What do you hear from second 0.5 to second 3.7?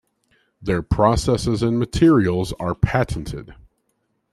Their processes and materials are patented.